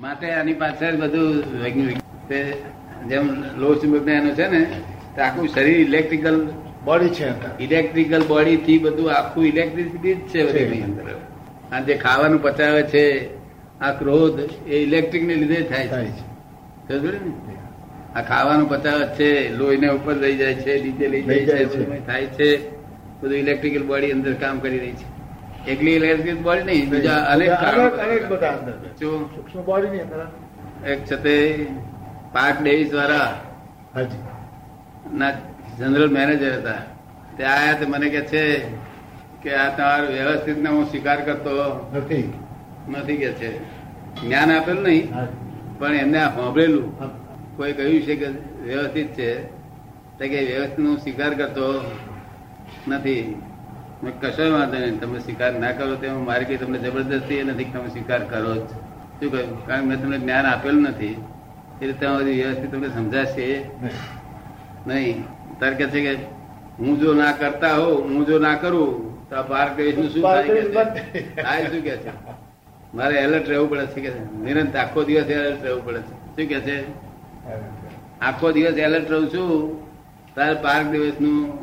માટે 0.00 0.30
આની 0.30 0.52
પાછળ 0.52 0.96
બધું 0.96 1.62
વૈજ્ઞાનિક 1.62 1.98
જેમ 3.08 3.44
લો 3.58 3.74
એનું 3.74 4.34
છે 4.34 4.48
ને 4.48 4.64
તે 5.16 5.22
આખું 5.22 5.48
શરીર 5.48 5.80
ઇલેક્ટ્રિકલ 5.80 6.46
બોડી 6.84 7.08
છે 7.08 7.58
ઇલેક્ટ્રિકલ 7.58 8.22
બોડી 8.22 8.56
થી 8.56 8.78
બધું 8.78 9.12
આખું 9.12 9.46
ઇલેક્ટ્રિસિટી 9.46 10.14
જ 10.14 10.18
છે 10.18 10.82
અંદર. 10.82 11.20
આ 11.72 11.80
જે 11.80 11.94
ખાવાનું 11.94 12.42
પચાવે 12.42 12.82
છે 12.82 13.34
આ 13.80 13.92
ક્રોધ 13.92 14.40
એ 14.66 14.76
ઇલેક્ટ્રિક 14.82 15.24
ને 15.24 15.34
લીધે 15.34 15.62
થાય 15.62 15.88
છે. 15.88 16.00
ને? 16.02 17.18
આ 18.14 18.22
ખાવાનું 18.22 18.68
પચાવે 18.68 19.06
છે 19.06 19.56
લોહીને 19.56 19.88
ઉપર 19.88 20.16
લઈ 20.16 20.36
જાય 20.36 20.54
છે 20.54 20.82
નીચે 20.82 21.08
લઈ 21.08 21.44
જાય 21.44 21.64
છે. 21.64 22.06
થાય 22.06 22.26
છે. 22.26 22.70
બધું 23.20 23.38
ઇલેક્ટ્રિકલ 23.38 23.82
બોડી 23.82 24.10
અંદર 24.10 24.34
કામ 24.34 24.58
કરી 24.58 24.78
રહી 24.78 24.92
છે. 24.92 25.17
એકલી 25.72 25.96
ઇલેક્ટ્રિક 25.98 26.38
બોડી 26.42 26.66
નહીં 26.68 26.90
બીજા 26.90 27.20
અનેક 27.32 27.50
કારણો 27.62 27.86
અનેક 28.04 28.28
બધા 28.28 28.54
સૂક્ષ્મ 29.00 29.60
બોડી 29.64 29.90
ની 29.90 30.02
અંદર. 30.04 30.20
એક 30.92 31.00
છે 31.08 31.16
તે 31.24 31.34
પાર્ક 32.32 32.56
ડેવિસ 32.62 32.90
દ્વારા 32.90 33.30
ના 35.14 35.32
જનરલ 35.78 36.10
મેનેજર 36.18 36.52
હતા. 36.58 36.82
તે 37.36 37.42
આયા 37.44 37.78
તે 37.80 37.86
મને 37.86 38.08
કે 38.14 38.20
છે 38.30 38.44
કે 39.42 39.50
આ 39.54 39.68
તમારું 39.76 40.08
વ્યવસ્થિત 40.08 40.58
ને 40.62 40.68
હું 40.68 40.84
સ્વીકાર 40.90 41.18
કરતો 41.26 41.54
નથી. 41.94 42.26
નથી 42.88 43.16
કે 43.16 43.30
છે. 43.40 43.50
જ્ઞાન 44.22 44.50
આપેલું 44.52 44.84
નહીં 44.84 45.04
પણ 45.78 45.94
એમને 45.94 46.18
સાંભળેલું. 46.18 46.86
કોઈ 47.56 47.72
કહ્યું 47.72 48.02
છે 48.02 48.14
કે 48.16 48.28
વ્યવસ્થિત 48.62 49.08
છે? 49.18 49.30
તે 50.18 50.24
કે 50.28 50.38
વ્યવસ્થિત 50.50 50.86
હું 50.86 50.98
સ્વીકાર 50.98 51.32
કરતો 51.34 51.68
નથી. 52.88 53.22
કશો 54.02 54.52
વાંધો 54.52 54.78
નહીં 54.78 55.00
તમે 55.00 55.18
સ્વીકાર 55.18 55.52
ના 55.52 55.72
કરો 55.72 55.94
તે 55.94 56.08
મારી 56.08 56.44
કઈ 56.44 56.56
તમને 56.56 56.78
જબરદસ્તી 56.78 57.42
નથી 57.42 57.64
તમે 57.64 57.88
સ્વીકાર 57.88 58.18
કરો 58.18 58.54
જ. 58.54 58.68
શું 59.20 59.30
કહ્યું? 59.30 59.66
કારણ 59.66 59.80
કે 59.80 59.86
મેં 59.86 60.02
તમને 60.02 60.18
જ્ઞાન 60.18 60.46
આપેલું 60.46 60.82
નથી 60.82 61.16
એટલે 61.82 61.92
ત્યાં 61.92 62.18
સુધી 62.18 62.42
વ્યવસ્થિત 62.42 62.70
તમને 62.70 62.88
સમજાશે. 62.88 63.70
નહીં. 64.86 65.24
તાર 65.60 65.74
કે 65.74 65.86
છે 65.86 66.00
કે 66.00 66.14
હું 66.78 66.98
જો 66.98 67.14
ના 67.14 67.32
કરતા 67.32 67.74
હો 67.74 67.94
હું 67.94 68.26
જો 68.26 68.38
ના 68.38 68.54
કરું 68.54 69.28
તો 69.28 69.36
આ 69.36 69.42
પારનું 69.42 70.08
શું 70.08 70.22
થાય 70.22 71.70
શું 71.70 71.82
કે 71.82 71.96
છે? 71.96 72.10
મારે 72.94 73.14
એલર્ટ 73.16 73.48
રહેવું 73.48 73.70
પડે 73.70 73.86
છે 73.86 74.00
કે. 74.00 74.10
નિરંતર 74.42 74.78
આખો 74.78 75.04
દિવસ 75.04 75.24
એલર્ટ 75.24 75.62
રહેવું 75.62 75.84
પડે 75.84 75.98
છે. 75.98 76.14
શું 76.36 76.48
કે 76.48 76.60
છે? 76.60 76.84
આખો 78.20 78.52
દિવસ 78.52 78.76
એલર્ટ 78.76 79.10
રહું 79.10 79.28
છું 79.28 79.82
તારે 80.34 80.54
પાર્ક 80.54 80.86
દિવસનું 80.86 81.58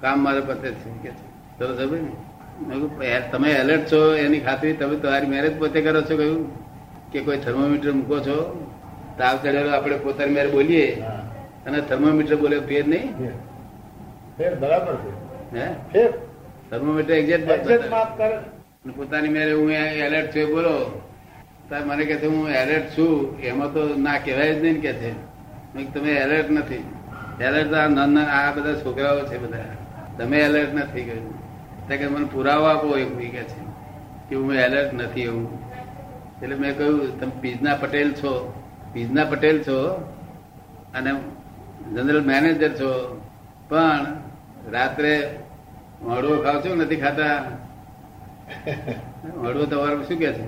કામ 0.00 0.22
મારે 0.22 0.40
પતે 0.40 0.70
છે. 0.70 0.90
કે 1.02 1.08
છે? 1.08 1.33
સમજ 1.58 3.04
એ- 3.04 3.20
તમે 3.32 3.50
એલર્ટ 3.50 3.92
છો 3.92 4.14
એની 4.14 4.40
ખાતરી? 4.40 4.72
તમે 4.72 4.96
તમારી 4.96 5.26
મેરેજ 5.26 5.58
પોતે 5.58 5.80
કરો 5.80 6.02
છો? 6.02 6.16
કહ્યું 6.16 6.64
કે 7.12 7.20
કોઈ 7.20 7.36
થર્મોમીટર 7.36 7.92
મૂકો 7.92 8.20
છો? 8.20 8.66
તાવ 9.18 9.36
ચડેલો 9.36 9.70
આપણે 9.70 9.96
પોતાની 9.96 10.32
મેરે 10.32 10.50
બોલીએ. 10.50 11.02
અને 11.66 11.80
થર્મોમીટર 11.80 12.36
બોલે 12.36 12.60
ફેર 12.60 12.88
નહીં? 12.88 13.28
ફેર. 14.38 14.54
બરાબર 14.54 14.94
છે. 14.94 15.10
હે? 15.58 15.72
ફેર. 15.92 16.12
થર્મોમીટર 16.70 17.14
એક્ઝેક્ટ 17.14 17.90
માપ 17.90 18.18
કરે. 18.18 18.38
પોતાની 18.90 19.28
મેરે 19.28 19.52
હું 19.52 19.70
એલર્ટ 19.70 20.36
છું 20.36 20.54
બોલો. 20.54 21.02
તાર 21.70 21.84
મને 21.84 22.04
કહે 22.04 22.14
છે 22.14 22.26
હું 22.26 22.48
એલર્ટ 22.48 22.98
છું. 22.98 23.40
એમાં 23.40 23.72
તો 23.72 23.94
ના 23.96 24.18
કહેવાય 24.18 24.54
જ 24.54 24.62
નહીં 24.62 24.74
ને 24.74 24.80
કે 24.80 24.92
છે. 24.92 25.12
તમે 25.94 26.12
એલર્ટ 26.12 26.50
નથી. 26.50 26.84
એલર્ટ 27.40 27.74
આ 27.74 27.88
નાના 27.88 28.24
આ 28.24 28.52
બધા 28.52 28.74
છોકરાઓ 28.74 29.26
છે 29.26 29.38
બધા. 29.38 29.64
તમે 30.18 30.38
એલર્ટ 30.38 30.74
નથી 30.74 31.02
કહ્યું. 31.02 31.43
કે 31.88 32.06
મને 32.08 32.24
પુરાવો 32.24 32.64
આપો 32.64 32.96
એવું 32.98 33.18
કે 33.18 33.42
છે 33.42 33.62
કે 34.28 34.34
હું 34.36 34.54
એલર્ટ 34.54 34.94
નથી 34.94 35.22
એવું 35.22 35.46
એટલે 36.42 36.56
મેં 36.56 36.78
કહ્યું 36.78 37.20
તમે 37.20 37.32
પીઝના 37.40 37.74
પટેલ 37.74 38.12
છો. 38.12 38.32
પીઝના 38.92 39.24
પટેલ 39.24 39.62
છો 39.62 39.78
અને 40.94 41.10
જનરલ 41.94 42.20
મેનેજર 42.20 42.72
છો. 42.74 42.90
પણ 43.68 44.06
રાત્રે 44.72 45.14
હળવો 46.02 46.42
ખાવ 46.42 46.60
છો 46.60 46.74
નથી 46.74 46.96
ખાતા? 46.96 47.36
હળવો 49.42 49.64
તમારો 49.64 50.02
શું 50.02 50.18
કે 50.18 50.32
છે? 50.32 50.44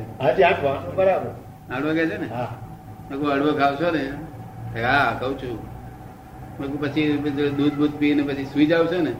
બરાબર. 0.96 1.30
હળવો 1.74 1.90
કે 1.94 2.06
છે 2.06 2.16
ને? 2.16 2.28
મેં 3.10 3.18
કહું 3.18 3.32
હળવો 3.32 3.52
ખાવ 3.58 3.74
છો 3.74 3.90
ને? 3.90 4.04
હા 4.82 5.18
કઉ 5.20 5.34
છું. 5.34 5.58
મેં 6.60 6.80
પછી 6.80 7.18
દૂધ 7.56 7.74
બૂધ 7.74 7.94
પીને 7.94 8.22
પછી 8.22 8.44
સુઈ 8.44 8.66
જાવ 8.66 8.86
છો 8.86 9.00
ને? 9.02 9.12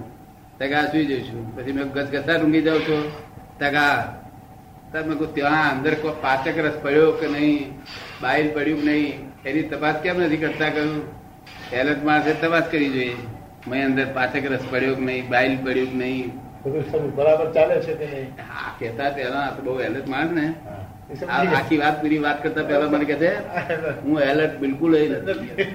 તો 0.58 0.64
કે 0.64 0.74
હા 0.74 0.90
સુઈ 0.92 1.06
જઈશું. 1.06 1.42
પછી 1.56 1.72
મેં 1.72 1.90
ગસગસા 1.90 2.38
રૂંગી 2.42 2.62
જાઉં 2.62 2.82
છો. 2.82 2.98
તો 3.60 3.66
કે 3.66 3.76
હા 3.76 4.00
તો 4.92 5.04
મેં 5.08 5.18
કહું 5.18 5.34
ત્યાં 5.34 5.70
અંદર 5.70 5.94
કોઈ 5.96 6.16
પાચક 6.22 6.58
રસ 6.64 6.76
પડ્યો 6.82 7.12
કે 7.20 7.26
નહીં? 7.26 7.60
બાઇલ 8.22 8.48
પડ્યું 8.50 8.80
કે 8.80 8.86
નહીં? 8.86 9.14
એની 9.44 9.68
તપાસ 9.70 9.96
કેમ 10.02 10.16
નથી 10.22 10.42
કરતા? 10.44 10.70
કહ્યું. 10.70 10.98
એલર્ટ 11.72 12.02
માણસે 12.04 12.32
તપાસ 12.42 12.66
કરી 12.68 12.90
જોઈએ 12.90 13.16
મેં 13.68 13.86
અંદર 13.86 14.06
પાચક 14.14 14.44
રસ 14.52 14.66
પડ્યો 14.72 14.98
કે 14.98 15.06
નહીં? 15.08 15.30
બાઇલ 15.30 15.56
પડ્યું 15.64 15.90
કે 15.90 15.98
નહીં? 16.02 16.30
બરાબર 17.16 17.48
ચાલે 17.54 17.74
છે 17.80 17.94
કે 17.94 18.06
નહીં? 18.12 18.30
આ 18.58 18.70
કહેતા 18.78 19.10
તો 19.56 19.62
બહુ 19.62 19.80
એલર્ટ 19.80 20.08
માણસ 20.08 20.32
ને. 20.32 20.46
હા. 20.66 20.84
આખી 21.56 21.78
વાત 21.78 22.00
પૂરી 22.00 22.22
વાત 22.22 22.38
કરતા 22.42 22.64
પહેલા 22.70 22.88
મને 22.88 23.04
કહે 23.04 23.16
છે 23.16 23.30
હું 24.04 24.16
એલર્ટ 24.20 24.56
બિલકુલ 24.60 24.96
નથી. 25.02 25.68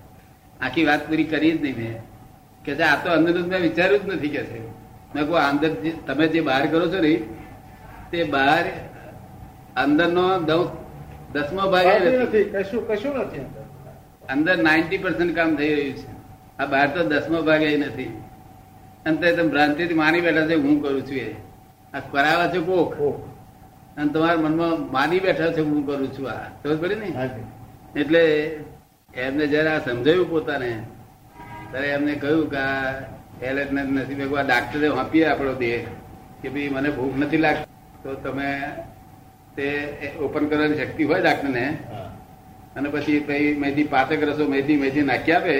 આખી 0.64 0.86
વાત 0.86 1.06
પૂરી 1.08 1.28
કરી 1.30 1.52
જ 1.52 1.62
નહીં 1.62 1.78
મેં. 1.78 1.94
કે 2.64 2.82
આ 2.82 3.04
તો 3.04 3.08
અંદર 3.10 3.32
મેં 3.42 3.60
વિચાર્યું 3.60 4.00
જ 4.00 4.14
નથી 4.14 4.28
કે 4.28 4.42
છે. 4.44 4.60
મેં 5.14 5.22
કહું 5.26 5.38
અંદર 5.38 5.70
તમે 6.06 6.28
જે 6.28 6.40
બહાર 6.40 6.66
કરો 6.66 6.86
છો 6.92 7.00
ને 7.00 7.12
તે 8.10 8.24
બહાર 8.24 8.64
અંદરનો 9.76 10.26
દસ 10.38 10.66
દસમો 11.32 11.70
ભાગ 11.70 11.86
નથી. 11.86 12.44
કશું 12.44 12.88
કશું 12.88 13.14
નથી 13.18 13.46
અંદર. 14.30 14.56
નાઇન્ટી 14.62 14.98
પર્સન્ટ 14.98 15.34
કામ 15.34 15.56
થઈ 15.56 15.74
રહ્યું 15.74 15.96
છે. 15.96 16.12
આ 16.58 16.66
બહાર 16.66 16.86
તો 16.88 17.04
દસમો 17.04 17.42
ભાગ 17.42 17.62
એ 17.62 17.76
નથી. 17.76 18.12
અંતે 19.06 19.32
તમે 19.32 19.48
ભ્રાંતિથી 19.48 19.94
માની 19.94 20.20
બેઠા 20.20 20.46
છે 20.46 20.54
હું 20.54 20.82
કરું 20.82 21.02
છું 21.02 21.16
એ. 21.16 21.36
આ 21.94 22.00
કરાવે 22.00 22.46
છે 22.52 22.60
કોક. 22.66 22.94
અને 23.96 24.12
તમારા 24.12 24.36
મનમાં 24.36 24.92
માની 24.92 25.20
બેઠા 25.20 25.52
છે 25.52 25.60
હું 25.60 25.86
કરું 25.86 26.08
છું 26.18 26.30
આ. 26.30 26.50
ખબર 26.62 26.76
પડી 26.76 26.94
ને? 26.94 27.08
એટલે 28.00 28.22
એમને 29.14 29.46
જયારે 29.46 29.68
આ 29.68 29.78
સમજાવ્યું 29.78 30.30
પોતાને. 30.30 30.70
ત્યારે 31.74 31.92
એમને 31.92 32.12
કહ્યું 32.22 32.48
કે 32.50 32.64
એલર્ટ 33.48 33.70
નથી 33.76 34.16
ભેગવા 34.18 34.42
ડાક્ટરે 34.48 34.88
આપીએ 35.02 35.24
આપણો 35.28 35.54
દેહ 35.62 35.78
કે 36.40 36.48
ભાઈ 36.54 36.72
મને 36.74 36.90
ભૂખ 36.98 37.16
નથી 37.20 37.40
લાગતી. 37.44 37.70
તો 38.02 38.10
તમે 38.24 38.50
તે 39.56 39.66
ઓપન 40.26 40.44
કરવાની 40.50 40.78
શક્તિ 40.80 41.08
હોય 41.08 41.20
ડાક્ટરને 41.24 41.64
અને 42.76 42.88
પછી 42.94 43.20
પછી 43.28 43.48
મેથી 43.62 43.86
પાતક 43.94 44.22
રસો 44.28 44.44
મેથી 44.52 44.76
મેથી 44.82 45.06
નાખી 45.10 45.34
આપે 45.36 45.56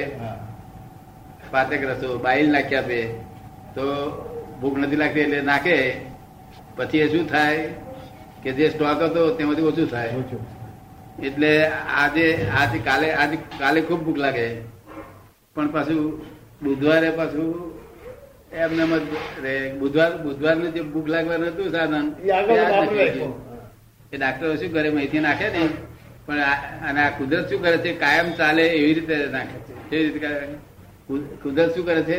પાતક 1.54 1.82
રસો 1.90 2.08
બાઈલ 2.26 2.48
નાખી 2.56 2.78
આપે 2.80 3.00
તો 3.74 3.84
ભૂખ 4.60 4.78
નથી 4.82 5.00
લાગતી 5.02 5.24
એટલે 5.26 5.40
નાખે. 5.50 5.76
પછી 6.76 7.02
એ 7.06 7.08
શું 7.12 7.26
થાય 7.32 7.64
કે 8.44 8.50
જે 8.60 8.70
સ્ટોક 8.74 9.02
હતો 9.08 9.22
તેમાંથી 9.40 9.66
ઓછું 9.72 9.90
થાય. 9.94 10.12
એટલે 11.26 11.50
આજે 12.02 12.26
આજે 12.60 12.78
કાલે 12.88 13.08
આજે 13.14 13.36
કાલે 13.58 13.80
ખૂબ 13.90 14.00
ભૂખ 14.06 14.22
લાગે. 14.26 14.46
પણ 15.54 15.68
પાછું 15.68 16.02
બુધવારે 16.62 17.10
પાછું 17.10 17.48
એમને 18.52 18.82
એમ 18.82 19.78
બુધવાર 19.78 20.10
બુધવારનું 20.16 20.74
જે 20.74 20.80
ભૂખ 20.80 21.08
લાગવાનું 21.08 21.48
હતું 21.48 21.70
સાધન 21.70 22.06
એ 24.12 24.16
ડાક્ટરો 24.16 24.56
શું 24.56 24.72
કરે 24.72 24.90
માહિતી 24.90 25.20
નાખે 25.20 25.48
ને 25.48 25.68
પણ 26.26 26.38
અને 26.88 27.00
આ 27.00 27.10
કુદરત 27.10 27.50
શું 27.50 27.62
કરે 27.62 27.76
છે 27.76 27.92
કાયમ 27.94 28.32
ચાલે 28.32 28.64
એવી 28.68 28.94
રીતે 28.94 29.16
નાખે 29.26 29.58
છે. 29.58 29.96
એવી 29.96 30.12
રીતે 30.12 30.28
કુદરત 31.42 31.74
શું 31.74 31.86
કરે 31.86 32.02
છે? 32.02 32.18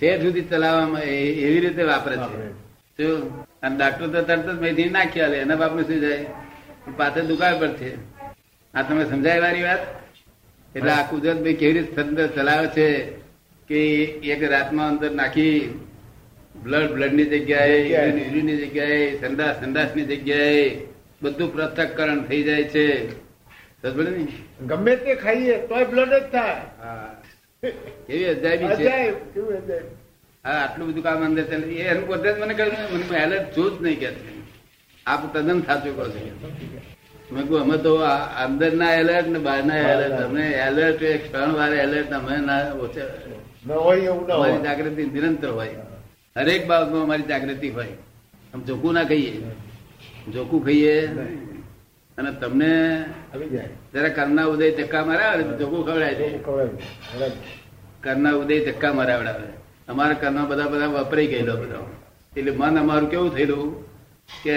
ઠેર 0.00 0.16
સુધી 0.22 0.40
ચલાવવામાં 0.42 1.02
એવી 1.02 1.60
રીતે 1.60 1.82
વાપરે 1.82 2.16
છે. 2.16 2.20
વાપરે. 2.20 2.46
અને 3.62 3.76
ડાક્ટર 3.76 4.06
તો 4.06 4.22
તરત 4.22 4.46
જ 4.50 4.60
મેથી 4.60 4.90
નાખી 4.90 5.20
આલે 5.20 5.36
એના 5.38 5.56
બાપને 5.56 5.82
શું 5.82 6.00
જાય? 6.00 6.26
પાછળ 6.96 7.20
દુકાળ 7.20 7.58
પર 7.60 7.68
છે. 7.68 7.90
આ 8.74 8.82
તમે 8.82 9.04
સમજાય 9.04 9.40
વારી 9.40 9.62
વાત? 9.62 9.82
એટલે 10.76 10.92
આ 10.94 11.08
કુદરત 11.10 11.38
ભાઈ 11.44 11.60
કેવી 11.60 11.74
રીતે 11.76 11.92
તંત્ર 11.96 12.28
ચલાવે 12.36 12.66
છે 12.76 12.86
કે 13.68 13.80
એક 14.32 14.42
રાતમાં 14.54 14.88
અંદર 14.92 15.10
નાખી 15.20 15.58
બ્લડ 16.64 16.90
બ્લડની 16.96 17.28
જગ્યાએ. 17.32 17.78
યુરિનની 17.92 18.58
જગ્યાએ 18.62 19.06
સંડાસ 19.20 19.54
સંડાસની 19.60 20.06
જગ્યાએ 20.10 20.66
બધું 21.22 21.48
પૃથ્થકરણ 21.54 22.20
થઈ 22.28 22.42
જાય 22.48 22.66
છે. 22.74 22.86
ગમે 24.70 24.92
તે 25.04 25.12
ખાઈએ 25.24 25.56
તોય 25.68 25.86
બ્લડ 25.92 26.12
જ 26.14 26.24
થાય. 26.32 26.64
કેવી 28.06 28.28
અજાયબી 28.32 28.76
છે. 28.76 29.78
હા 30.44 30.58
આટલું 30.64 30.86
બધું 30.88 31.04
કામ 31.06 31.22
અંદર 31.28 31.44
ચાલે. 31.50 31.66
એ 31.80 31.84
એનું 31.92 32.06
પોતે 32.10 32.28
મને 32.40 32.54
કહ્યું 32.58 33.04
મને 33.08 33.16
એલર્ટ 33.24 33.54
જો 33.56 33.64
જ 33.70 33.76
નહીં 33.84 33.98
કે. 34.02 34.10
આપ 35.06 35.22
તદ્દન 35.32 35.58
સાચું 35.66 35.92
કહો 35.96 36.04
છો. 36.12 36.20
અમે 37.30 37.76
તો 37.82 37.92
આ 37.96 38.44
અંદરના 38.44 38.92
એલર્ટ 39.00 39.28
ને 39.34 39.38
બહારના 39.38 39.76
એલર્ટ 39.92 40.18
અમે 40.24 40.44
એલર્ટ 40.66 41.02
એક 41.02 41.22
ક્ષણ 41.24 41.52
વાર 41.58 41.72
એલર્ટ 41.74 42.12
અમે 42.12 42.34
ના 42.46 42.72
ઓછા 42.84 43.08
ન 43.66 43.70
હોય 43.72 44.10
ન 44.14 44.30
અમારી 44.32 44.62
જાગૃતિ 44.62 45.02
નિરંતર 45.14 45.50
હોય. 45.50 45.74
હરેક 46.36 46.62
બાબતમાં 46.70 47.02
અમારી 47.02 47.26
જાગૃતિ 47.30 47.68
હોય. 47.76 47.94
આમ 48.54 48.60
જોખું 48.62 48.92
ના 48.94 49.04
કહીએ. 49.10 49.32
જોખું 50.34 50.60
ખાઈએ 50.64 50.96
અને 52.18 52.30
તમને 52.40 52.72
જરા 53.92 54.08
કર્ણના 54.08 54.46
ઉદય 54.52 54.70
ધક્કા 54.78 55.04
મારાવે 55.08 55.42
જોખું 55.58 55.82
ખવડાય 55.86 56.14
બરાબર. 58.04 58.34
ઉદય 58.42 58.58
ધક્કા 58.66 58.92
મરાવડાવે. 58.92 59.48
અમારા 59.88 60.20
કરના 60.22 60.44
બધા 60.50 60.68
બધા 60.72 60.86
વપરાઈ 60.86 61.26
ગયેલો 61.26 61.54
બધા. 61.56 61.84
એટલે 62.36 62.52
મન 62.60 62.78
અમારું 62.78 63.10
કેવું 63.10 63.34
થયેલું 63.34 63.66
કે 64.44 64.56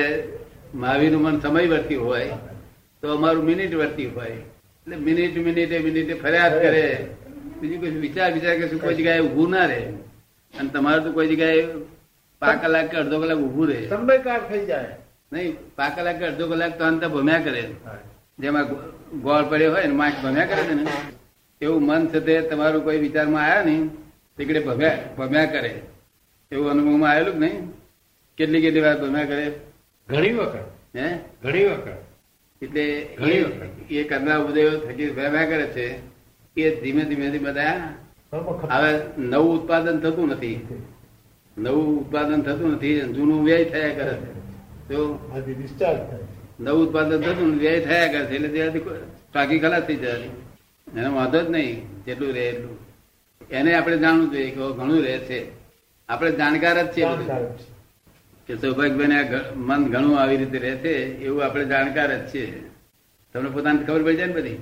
મહાવીરનું 0.75 1.21
મન 1.21 1.35
સમય 1.39 1.67
વર્તી 1.73 1.95
હોય. 1.95 2.29
તો 3.01 3.15
અમારું 3.15 3.43
મિનિટ 3.43 3.75
વર્તી 3.75 4.05
હોય. 4.05 4.31
એટલે 4.31 4.95
મિનિટ 4.95 5.37
મિનિટે 5.37 5.79
મિનિટે 5.79 6.13
ફરિયાદ 6.13 6.53
કરે. 6.61 7.07
બીજું 7.61 7.79
કોઈ 7.79 7.89
વિચાર 7.89 8.33
વિચાર 8.33 8.55
કે 8.55 8.69
શું 8.69 8.81
કોઈ 8.81 8.93
જગ્યાએ 8.93 9.19
ઉભું 9.19 9.49
ના 9.49 9.65
રહે. 9.65 9.81
અને 10.59 10.69
તમારું 10.69 11.03
તો 11.03 11.11
કોઈ 11.11 11.27
જગ્યાએ 11.27 11.67
પાંચ 12.39 12.65
કલાક 12.65 12.91
કે 12.91 12.97
અડધો 12.97 13.21
કલાક 13.21 13.37
ઉભું 13.37 13.67
રહે. 13.67 13.87
સમયકાર 13.87 14.39
થઈ 14.39 14.65
જાય. 14.65 14.97
નહીં 15.33 15.55
પાંચ 15.75 15.95
કલાક 15.95 16.19
કે 16.19 16.25
અડધો 16.25 16.47
કલાક 16.47 16.77
તો 16.77 16.85
અંત 16.85 17.05
ભમ્યા 17.05 17.39
કરે. 17.39 17.63
જેમાં 18.39 18.67
ગોળ 19.21 19.43
પડ્યો 19.49 19.71
હોય 19.71 19.83
ને 19.83 19.93
માખ 19.93 20.13
ભમ્યા 20.23 20.45
કરે 20.45 20.63
છે 20.63 20.73
ને 20.73 20.85
એવું 21.61 21.85
મન 21.85 22.07
છે 22.07 22.19
તે 22.19 22.41
તમારું 22.41 22.83
કોઈ 22.83 22.97
વિચારમાં 22.97 23.43
આવ્યા 23.43 23.63
નહીં. 23.63 23.87
તીકડે 24.37 24.59
ભમ્યા 24.59 24.97
ભમ્યા 25.17 25.45
કરે. 25.45 25.81
એવું 26.51 26.71
અનુભવમાં 26.71 27.11
આવેલું 27.11 27.33
કે 27.33 27.39
નહીં? 27.39 27.71
કેટલી 28.37 28.61
કેટલી 28.61 28.79
વાર 28.79 29.01
ભમ્યા 29.01 29.25
કરે? 29.25 29.51
ઘણી 30.07 30.33
વખત. 30.33 30.97
હે? 30.97 31.19
ઘણી 31.43 31.65
વખત. 31.65 32.08
એટલે 32.61 32.81
એ- 33.91 34.03
કરનાર 34.03 34.39
ઉદયો 34.39 34.69
થકી 34.77 35.09
ભમ્યા 35.09 35.45
કરે 35.45 35.63
છે 35.63 35.99
એ 36.57 36.81
ધીમે 36.81 37.03
ધીમે 37.03 37.29
ધીમે 37.29 37.49
બધા 37.49 37.93
હવે 38.71 38.99
નવું 39.17 39.61
ઉત્પાદન 39.61 39.99
થતું 39.99 40.29
નથી. 40.29 40.67
નવું 41.57 42.05
ઉત્પાદન 42.05 42.41
થતું 42.41 42.71
નથી 42.71 43.01
જૂનું 43.01 43.45
વ્યય 43.45 43.65
થયા 43.65 43.89
કરે 43.89 44.13
છે. 44.13 44.33
તો 44.87 45.29
નવું 46.59 46.87
ઉત્પાદન 46.87 47.21
થતું 47.21 47.59
વ્યય 47.59 47.79
થયા 47.79 48.07
કરે 48.07 48.25
છે 48.25 48.35
એટલે 48.35 48.47
ત્યાંથી 48.47 48.79
ટાંકી 49.33 49.59
ખલાસ 49.59 49.83
થઈ 49.83 49.95
જાય. 49.95 50.17
એનો 50.97 51.15
વાંધો 51.15 51.41
જ 51.41 51.49
નહીં 51.49 51.81
જેટલું 52.05 52.33
રહે 52.33 52.41
એટલું. 52.41 52.77
એને 53.51 53.73
આપણે 53.75 53.97
જાણવું 53.97 54.31
જોઈએ 54.31 54.49
કે 54.49 54.55
ઘણું 54.55 55.03
રહે 55.03 55.17
છે. 55.17 55.51
આપણે 56.09 56.31
જાણકાર 56.31 56.83
જ 56.83 56.97
છીએ 56.97 57.05
છે. 57.23 57.68
કે 58.49 58.57
સૌભાગ્યભાઈ 58.57 59.29
આ 59.35 59.53
મન 59.55 59.91
ઘણું 59.91 60.19
આવી 60.19 60.37
રીતે 60.37 60.57
રહે 60.57 60.75
છે 60.75 60.93
એવું 61.25 61.45
આપણે 61.45 61.65
જાણકાર 61.65 62.09
જ 62.11 62.29
છે 62.29 62.43
તમને 63.33 63.49
પોતાને 63.49 63.83
ખબર 63.83 64.01
પડી 64.03 64.15
જાય 64.15 64.27
ને 64.27 64.33
બધી? 64.33 64.59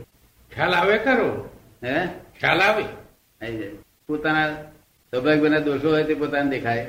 ખ્યાલ 0.51 0.73
આવે 0.73 0.97
ખરો. 0.97 1.49
હે? 1.83 2.09
ખ્યાલ 2.39 2.61
આવે. 2.61 2.83
આવી 3.41 3.57
જાય. 3.57 3.71
પોતાના 4.07 4.49
સૌભાગ્યભાઈના 5.13 5.59
દોષો 5.59 5.89
હોય 5.89 6.03
તે 6.03 6.15
પોતાને 6.15 6.49
દેખાય. 6.49 6.85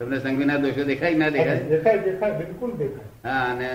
તમને 0.00 0.20
સંઘના 0.20 0.56
દોષો 0.56 0.84
દેખાય 0.84 1.14
ના 1.14 1.30
દેખાય? 1.30 1.62
દેખાય 1.64 1.98
દેખાય 1.98 2.32
બિલકુલ 2.32 2.70
દેખાય. 2.72 3.08
હા 3.24 3.52
અને 3.52 3.70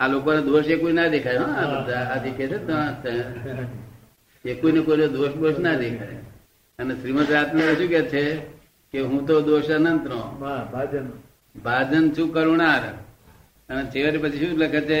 આ 0.00 0.08
લોકોના 0.08 0.40
દોષ 0.40 0.66
એ 0.66 0.76
કોઈ 0.76 0.92
ના 0.92 1.08
દેખાય 1.08 1.38
હા 1.38 1.54
આ 1.54 1.84
બધા 1.84 2.04
આ 2.14 2.18
જે 2.18 2.30
કહે 2.30 2.46
છે 2.48 2.58
ને 2.58 4.50
એ 4.50 4.54
કોઈને 4.54 4.80
કોઈને 4.80 5.08
દોષ 5.08 5.34
બોષ 5.34 5.58
ના 5.58 5.76
દેખાય. 5.76 6.18
અને 6.78 6.94
શ્રીમદ 6.94 7.30
રાજચંદ્ર 7.30 7.74
શું 7.76 7.88
કે 7.88 8.02
છે 8.02 8.24
કે 8.94 9.00
હું 9.00 9.26
તો 9.26 9.40
દોષ 9.40 9.70
અનંત 9.70 10.04
નો 10.04 10.20
ભાજન 11.64 12.10
છું 12.10 12.32
કરુણાર. 12.32 12.82
અને 13.68 13.82
છેવટે 13.84 14.18
પછી 14.18 14.38
શું 14.40 14.58
લખે 14.58 14.80
છે? 14.80 15.00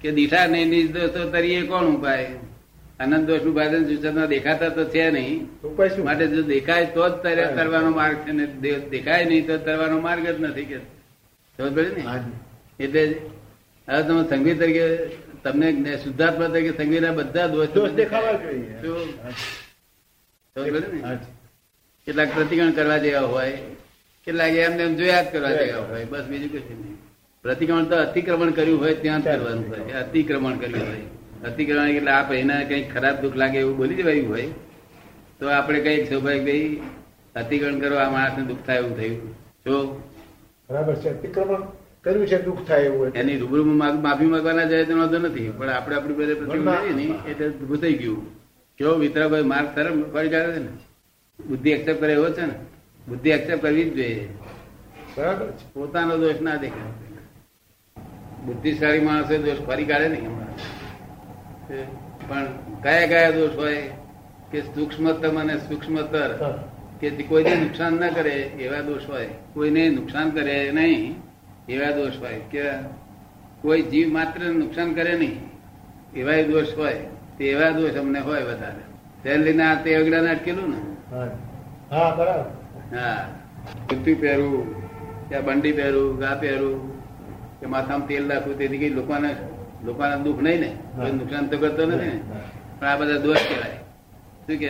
કે 0.00 0.12
દીઠા 0.12 0.46
નહીં 0.46 0.68
નિર્દોષો 0.68 1.30
તરીએ 1.30 1.60
કોણ 1.66 1.86
ઉપાય? 1.86 2.26
અનંત 3.00 3.26
દોષનું 3.26 3.54
ભાજન 3.54 3.82
સૂચના 3.88 4.26
દેખાતા 4.26 4.68
તો 4.68 4.84
છે 4.84 5.10
નહીં. 5.10 5.46
શું? 5.88 6.04
માટે 6.04 6.26
જો 6.26 6.42
દેખાય 6.42 6.86
તો 6.86 7.08
જ 7.08 7.12
તરવાનો 7.56 7.90
માર્ગ 7.90 8.16
છે 8.16 8.32
ને 8.32 8.46
દેખાય 8.90 9.24
નહીં 9.24 9.46
તો 9.46 9.58
તરવાનો 9.58 10.00
માર્ગ 10.00 10.26
જ 10.26 10.40
નથી 10.40 10.64
કે 10.64 10.78
એટલે 12.80 13.02
હવે 13.88 14.02
તમે 14.02 14.22
સંગીત 14.28 14.58
તરીકે 14.58 14.86
તમને 15.44 15.96
શુદ્ધાત્મા 15.96 16.48
તરીકે 16.48 16.72
સંગીતના 16.76 17.12
બધા 17.12 17.46
દોષ 17.46 17.68
દોષ 17.68 17.90
દેખાવા 17.90 18.32
જોઈએ. 18.32 18.74
કેટલાક 22.06 22.30
પ્રતિકરણ 22.34 22.72
કરવા 22.72 22.98
જેવા 22.98 23.20
હોય. 23.20 23.58
કેટલાક 24.26 24.54
એમને 24.64 24.82
એમ 24.88 24.94
જોયા 24.98 25.22
જ 25.22 25.26
કરવા 25.32 25.52
જેવા 25.58 25.86
હોય 25.90 26.06
બસ 26.12 26.26
બીજું 26.32 26.50
કશું 26.54 26.78
નહીં. 26.82 26.96
પ્રતિક્રમણ 27.44 27.88
તો 27.90 27.96
અતિક્રમણ 28.06 28.50
કર્યું 28.58 28.80
હોય 28.82 28.94
ત્યાં 29.02 29.22
જ 29.22 29.26
કરવાનું 29.28 29.66
હોય. 29.70 29.82
અતિક્રમણ. 30.02 30.56
કર્યું 30.62 30.86
હોય. 30.88 31.04
અતિક્રમણ 31.48 31.90
એટલે 31.98 32.12
આપ 32.18 32.32
એના 32.38 32.62
કઈ 32.70 32.82
ખરાબ 32.92 33.16
દુઃખ 33.22 33.36
લાગે 33.42 33.58
એવું 33.64 33.76
બોલી 33.76 33.98
દેવાયું 34.00 34.28
હોય 34.32 34.48
તો 35.38 35.44
આપણે 35.58 35.78
કંઈક 35.84 36.08
સ્વાભાવિક 36.08 36.42
ભાઈ 36.48 36.80
અતિક્રમણ 37.34 37.80
કરવા 37.82 38.04
આ 38.06 38.14
માણસને 38.16 38.42
દુઃખ 38.50 38.64
થાય 38.66 38.78
એવું 38.82 38.94
થયું. 38.98 39.20
જો 39.66 39.76
બરાબર 40.68 40.94
છે. 41.02 41.08
અતિક્રમણ 41.16 41.62
કર્યું 42.04 42.26
છે 42.30 42.38
દુઃખ 42.48 42.62
થાય 42.68 42.90
એવું 42.90 43.08
એની 43.20 43.38
રૂબરૂ 43.42 43.64
માફી 44.06 44.30
માંગવાના 44.34 44.68
જાય 44.72 44.84
તો 44.90 44.94
વાંધો 44.98 45.18
નથી 45.18 45.48
પણ 45.58 45.72
આપણે 45.76 45.94
આપણી 45.96 46.18
બધે 46.18 46.34
પ્રતિક્રમણ 46.40 46.94
ને 46.98 47.06
એટલે 47.30 47.46
ઘૂસાઈ 47.70 47.98
ગયું. 48.02 48.20
કેવો 48.78 48.92
વિતરાભાઈ 49.04 49.48
માર્ગ 49.52 49.68
તરફ 49.76 49.96
ફરી 50.12 50.30
કાઢે 50.34 50.52
છે 50.56 50.60
ને 50.66 50.72
બુદ્ધિ 51.38 51.70
એક્સેપ્ટ 51.76 52.00
કરે 52.02 52.12
એવો 52.18 52.28
છે 52.36 52.44
ને. 52.50 52.56
બુદ્ધિ 53.10 53.30
એક્સેપ્ટ 53.30 53.62
કરવી 53.62 53.84
જ 53.84 53.94
જોઈએ. 53.94 54.28
બરાબર? 55.16 55.46
પોતાનો 55.74 56.16
દોષ 56.16 56.40
ના 56.40 56.56
દેખાય. 56.56 56.92
બુદ્ધિશાળી 58.46 59.00
માણસે 59.00 59.38
દોષ 59.38 59.60
ફરી 59.66 59.84
કાઢે 59.84 60.08
નહીં 60.08 60.28
હમણાં. 60.28 60.54
પણ 62.28 62.46
કયા 62.82 63.06
કયા 63.06 63.30
દોષ 63.30 63.56
હોય 63.56 63.82
કે 64.52 64.60
સૂક્ષ્મતમ 64.60 65.40
અને 65.40 65.54
સૂક્ષ્મતર 65.58 66.30
કે 67.00 67.10
કોઈને 67.10 67.54
નુકસાન 67.54 67.94
ના 68.00 68.08
કરે 68.08 68.34
એવા 68.64 68.80
દોષ 68.80 69.08
હોય 69.08 69.26
કોઈને 69.54 69.82
નુકસાન 69.88 70.30
કરે 70.30 70.56
નહીં 70.72 71.14
એવા 71.68 71.90
દોષ 71.90 72.16
હોય 72.20 72.40
કે 72.52 72.64
કોઈ 73.62 73.82
જીવ 73.82 74.08
માત્ર 74.12 74.40
નુકસાન 74.52 74.94
કરે 74.94 75.14
નહીં 75.16 75.38
એવા 76.16 76.42
દોષ 76.42 76.70
હોય 76.76 77.00
તે 77.38 77.44
એવા 77.44 77.70
દોષ 77.70 77.94
અમને 77.94 78.20
હોય 78.20 78.42
વધારે. 78.42 78.82
તેને 79.22 79.44
લઈને 79.44 79.64
આ 79.64 79.74
તે 79.84 79.96
અગડાને 79.96 80.30
અટકેલું 80.30 80.70
ને? 80.70 80.80
હા 81.90 82.14
બરાબર. 82.16 82.59
હા. 82.96 83.28
પહેરવું 84.20 84.80
કે 85.28 85.40
બંડી 85.40 85.72
પહેરું 85.72 86.18
ગા 86.18 86.34
પહેરું 86.34 87.00
કે 87.60 87.66
માથામાં 87.66 88.08
તેલ 88.08 88.26
નાખવું 88.26 88.58
તેથી 88.58 88.78
કઈ 88.78 88.88
લોકોને 88.88 89.36
લોકોને 89.84 90.16
દુઃખ 90.16 90.42
નહીં 90.42 90.60
ને? 90.60 90.68
કોઈ 90.96 91.12
નુકસાન 91.12 91.46
તો 91.46 91.58
કરતો 91.58 91.86
નથી 91.86 92.06
ને? 92.06 92.20
પણ 92.80 92.86
આ 92.86 92.96
બધા 92.96 93.18
દોષ 93.18 93.36
કહેવાય. 93.36 93.76
શું 94.46 94.56
કે? 94.56 94.66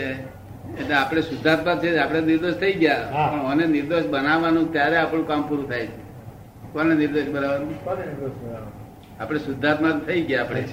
એટલે 0.83 0.95
આપણે 0.95 1.23
શુદ્ધાત્મા 1.23 1.75
છે 1.75 1.99
આપણે 1.99 2.21
નિર્દોષ 2.21 2.55
થઈ 2.55 2.73
ગયા. 2.73 3.11
પણ 3.33 3.43
મને 3.45 3.67
નિર્દોષ 3.67 4.05
બનાવવાનું 4.05 4.73
ત્યારે 4.73 4.97
આપણું 4.97 5.27
કામ 5.27 5.49
પૂરું 5.49 5.69
થાય 5.69 5.87
છે. 5.87 5.97
કોને 6.73 6.95
નિર્દોષ 6.95 7.35
બનાવવાનું? 7.35 7.75
આપણે 9.21 9.39
શુદ્ધાત્મા 9.39 10.01
થઈ 10.07 10.23
ગયા 10.23 10.41
આપણે. 10.41 10.65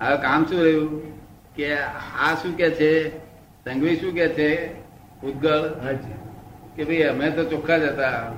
હવે 0.00 0.16
કામ 0.16 0.44
શું 0.44 0.64
રહ્યું? 0.64 1.12
કે 1.54 1.74
આ 2.22 2.34
શું 2.42 2.56
કે 2.56 2.70
છે? 2.70 3.18
સંઘવી 3.64 3.96
શું 3.96 4.14
કે 4.14 4.28
છે? 4.28 4.85
ઉદ્ગળ 5.22 5.62
કે 6.76 6.84
ભાઈ 6.84 7.02
અમે 7.02 7.30
તો 7.30 7.44
ચોખ્ખા 7.44 7.78
જ 7.78 7.82
હતા. 7.82 8.32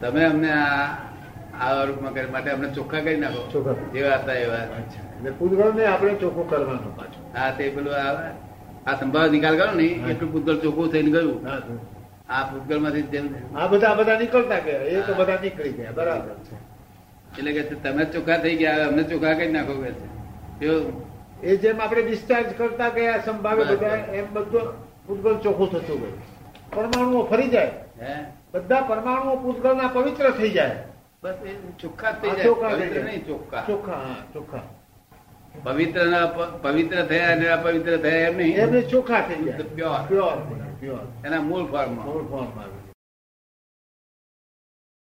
તમે 0.00 0.24
અમને 0.24 0.50
આ 0.50 1.84
રૂપમાં 1.84 2.14
કરી 2.14 2.30
માટે 2.30 2.50
અમને 2.50 2.68
ચોખ્ખા 2.68 3.00
કરી 3.00 3.16
નાખો. 3.16 3.42
જેવા 3.92 4.16
હતા 4.16 4.32
એવા. 4.32 4.56
અચ્છા. 4.80 5.04
એટલે 5.28 5.86
આપણે 5.86 6.14
ચોખ્ખું 6.14 6.48
કરવાનું 6.50 6.96
પાછું. 6.96 7.22
હા 7.36 7.50
તે 7.50 7.70
પેલું 7.70 7.94
આ 8.86 8.94
સંભાવ 9.00 9.30
નિકાલ 9.30 9.56
કરો 9.58 9.72
ને 9.72 9.84
એટલું 9.84 10.32
પૂતગળ 10.32 10.56
ચોખ્ખું 10.56 10.92
થઈને 10.92 11.10
ગયું. 11.10 11.38
આ 12.28 12.42
પૂતગળમાંથી 12.50 13.18
આ 13.54 13.66
બધા 13.66 13.94
બધા 13.94 14.18
નીકળતા 14.18 14.58
ગયા 14.58 14.82
એ 14.92 15.02
તો 15.06 15.14
બધા 15.14 15.38
નીકળી 15.42 15.72
ગયા 15.72 15.92
બરાબર. 15.92 16.34
છે 16.46 16.54
એટલે 17.38 17.52
કે 17.52 17.62
તમે 17.84 18.04
ચોખ્ખા 18.04 18.38
થઈ 18.38 18.56
ગયા 18.56 18.86
અમને 18.88 19.02
ચોખ્ખા 19.02 19.34
કરી 19.34 19.52
નાખો 19.52 19.74
કે 19.82 19.90
છે. 19.90 20.06
એ 21.42 21.56
જેમ 21.56 21.80
આપણે 21.80 22.02
ડિસ્ચાર્જ 22.02 22.46
કરતા 22.58 22.88
ગયા 22.88 23.18
સંભાવે 23.26 23.64
બધા 23.64 23.96
એમ 24.20 24.26
બધું 24.32 24.85
પૂતગલ 25.06 25.36
ચોખ્ખું 25.36 25.70
થતું 25.72 26.00
ગયું. 26.00 26.18
પરમાણુઓ 26.70 27.22
ફરી 27.24 27.48
જાય. 27.48 27.70
બધા 28.54 28.80
પરમાણુઓ 28.80 29.36
પૂતગલના 29.36 29.88
પવિત્ર 29.88 30.30
થઈ 30.30 30.50
જાય. 30.50 30.84
બસ 31.22 31.34
એ 31.46 31.54
ચોખ્ખા 31.78 32.12
થઈ 32.12 32.30
જાય. 32.30 32.52
પવિત્ર 32.52 33.04
નહીં 33.04 33.26
ચોખ્ખા. 33.26 33.64
ચોખ્ખા 33.66 33.92
હા 33.92 34.16
ચોખ્ખા. 34.34 34.62
પવિત્ર 35.64 36.06
ના 36.06 36.26
પવિત્ર 36.62 37.02
થયા 37.02 37.32
અને 37.32 37.48
અપવિત્ર 37.48 37.96
થયા 37.96 38.28
એમ 38.28 38.36
નહીં. 38.36 38.56
એમને 38.56 38.80
ચોખ્ખા 38.80 39.20
થઈ 39.20 39.44
જાય. 39.44 39.56
પ્યોર 39.56 40.06
પ્યોર 40.08 40.36
પ્યોર 40.80 41.26
એના 41.26 41.40
મૂળ 41.40 41.64
ફોર્મ 41.66 41.94
મૂળ 41.94 42.24
ફોર્મ 42.24 42.60
આવે. 42.60 42.85